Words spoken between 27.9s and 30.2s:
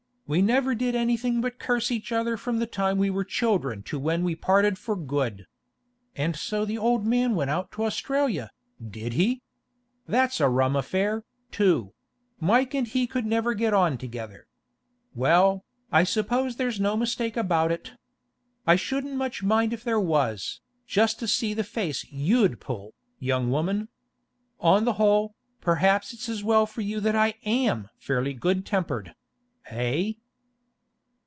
fairly good tempered—eh?